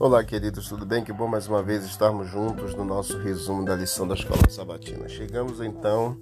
[0.00, 1.02] Olá, queridos, tudo bem?
[1.02, 5.08] Que bom mais uma vez estarmos juntos no nosso resumo da lição da Escola Sabatina.
[5.08, 6.16] Chegamos então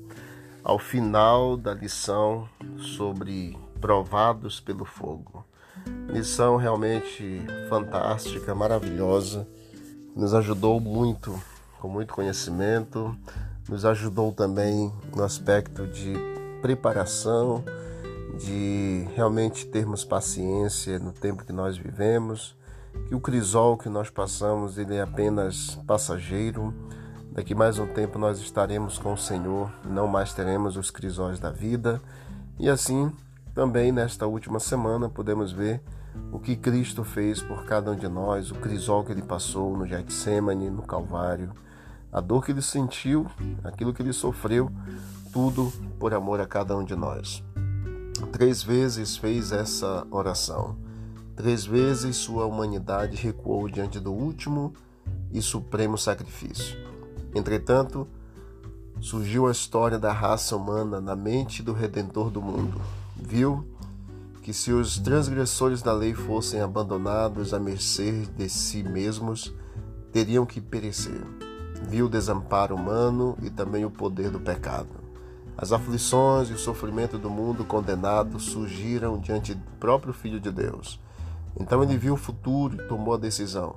[0.64, 2.48] ao final da lição
[2.78, 5.44] sobre provados pelo fogo.
[6.08, 9.46] Lição realmente fantástica, maravilhosa,
[10.14, 11.38] nos ajudou muito,
[11.78, 13.14] com muito conhecimento,
[13.68, 16.14] nos ajudou também no aspecto de
[16.62, 17.62] preparação,
[18.38, 22.56] de realmente termos paciência no tempo que nós vivemos
[23.08, 26.74] que o crisol que nós passamos ele é apenas passageiro.
[27.32, 31.50] Daqui mais um tempo nós estaremos com o Senhor, não mais teremos os crisóis da
[31.50, 32.00] vida.
[32.58, 33.12] E assim,
[33.54, 35.82] também nesta última semana podemos ver
[36.32, 39.86] o que Cristo fez por cada um de nós, o crisol que ele passou no
[39.86, 41.52] Getsemane, no Calvário,
[42.12, 43.26] a dor que ele sentiu,
[43.62, 44.70] aquilo que ele sofreu,
[45.32, 47.44] tudo por amor a cada um de nós.
[48.32, 50.85] Três vezes fez essa oração.
[51.36, 54.72] Três vezes sua humanidade recuou diante do último
[55.30, 56.78] e supremo sacrifício.
[57.34, 58.08] Entretanto,
[59.02, 62.80] surgiu a história da raça humana na mente do Redentor do mundo.
[63.14, 63.68] Viu
[64.40, 69.52] que se os transgressores da lei fossem abandonados à mercê de si mesmos,
[70.10, 71.20] teriam que perecer.
[71.82, 75.04] Viu o desamparo humano e também o poder do pecado.
[75.54, 80.98] As aflições e o sofrimento do mundo condenado surgiram diante do próprio Filho de Deus
[81.58, 83.76] então ele viu o futuro e tomou a decisão.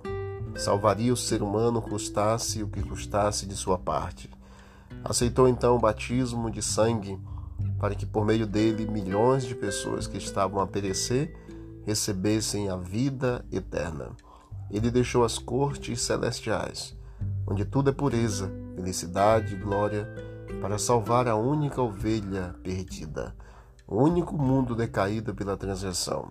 [0.55, 4.29] Salvaria o ser humano, custasse o que custasse de sua parte.
[5.03, 7.17] Aceitou então o batismo de sangue
[7.79, 11.33] para que por meio dele milhões de pessoas que estavam a perecer
[11.85, 14.11] recebessem a vida eterna.
[14.69, 16.95] Ele deixou as cortes celestiais,
[17.47, 20.07] onde tudo é pureza, felicidade e glória,
[20.61, 23.33] para salvar a única ovelha perdida,
[23.87, 26.29] o único mundo decaído pela transgressão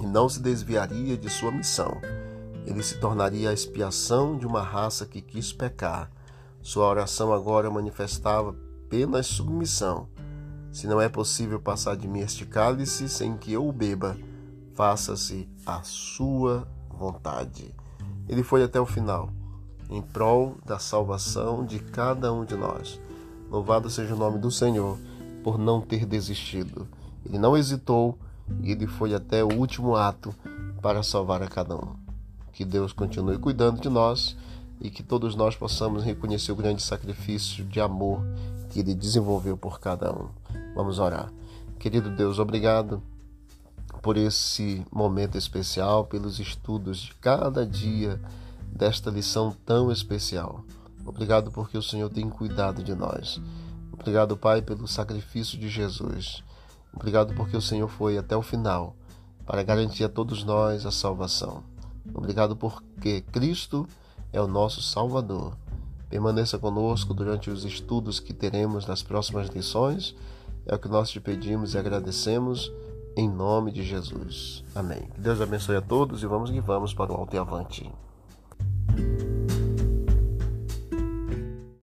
[0.00, 2.00] e não se desviaria de sua missão.
[2.66, 6.10] Ele se tornaria a expiação de uma raça que quis pecar.
[6.60, 8.54] Sua oração agora manifestava
[8.84, 10.08] apenas submissão.
[10.70, 14.16] Se não é possível passar de mim este cálice sem que eu o beba,
[14.74, 17.74] faça-se a sua vontade.
[18.28, 19.30] Ele foi até o final,
[19.88, 23.00] em prol da salvação de cada um de nós.
[23.50, 24.98] Louvado seja o nome do Senhor
[25.42, 26.86] por não ter desistido.
[27.24, 28.18] Ele não hesitou
[28.62, 30.34] e ele foi até o último ato
[30.80, 31.94] para salvar a cada um.
[32.52, 34.36] Que Deus continue cuidando de nós
[34.80, 38.22] e que todos nós possamos reconhecer o grande sacrifício de amor
[38.70, 40.28] que ele desenvolveu por cada um.
[40.74, 41.32] Vamos orar.
[41.78, 43.02] Querido Deus, obrigado
[44.02, 48.20] por esse momento especial, pelos estudos de cada dia
[48.72, 50.64] desta lição tão especial.
[51.04, 53.40] Obrigado porque o Senhor tem cuidado de nós.
[53.92, 56.44] Obrigado, Pai, pelo sacrifício de Jesus.
[56.98, 58.96] Obrigado porque o Senhor foi até o final
[59.46, 61.62] para garantir a todos nós a salvação.
[62.12, 63.86] Obrigado porque Cristo
[64.32, 65.56] é o nosso Salvador.
[66.10, 70.16] Permaneça conosco durante os estudos que teremos nas próximas lições.
[70.66, 72.72] É o que nós te pedimos e agradecemos
[73.16, 74.64] em nome de Jesus.
[74.74, 75.02] Amém.
[75.14, 77.88] Que Deus abençoe a todos e vamos que vamos para o alto e avante.